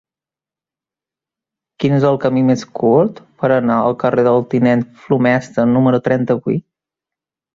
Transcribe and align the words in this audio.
Quin 1.83 1.97
és 1.97 2.05
el 2.11 2.17
camí 2.23 2.41
més 2.47 2.63
curt 2.79 3.21
per 3.43 3.51
anar 3.57 3.77
al 3.81 3.97
carrer 4.05 4.25
del 4.29 4.41
Tinent 4.55 4.83
Flomesta 5.05 5.67
número 5.77 6.03
trenta-vuit? 6.09 6.67